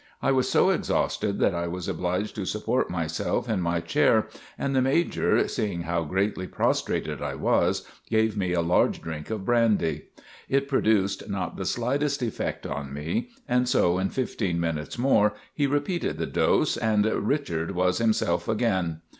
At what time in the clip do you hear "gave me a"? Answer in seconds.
8.09-8.61